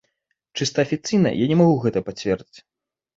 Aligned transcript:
Чыста 0.57 0.79
афіцыйна 0.87 1.33
я 1.43 1.49
не 1.51 1.57
магу 1.59 1.75
гэта 1.83 2.03
пацвердзіць. 2.09 2.59